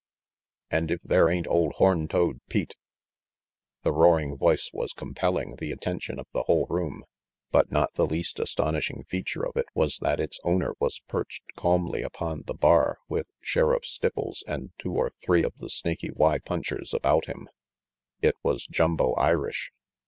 [0.71, 2.75] "And if there ain't old horn toad Pete!"
[3.83, 7.03] The roaring voice was compelling the attention of the whole room,
[7.51, 12.01] but not the least astonishing feature of it was that its owner was perched calmly
[12.01, 16.95] upon the bar with Sheriff Stipples and two or three of the Snaky Y punchers
[16.95, 17.47] about him.
[18.23, 19.71] It was Jumbo Irish.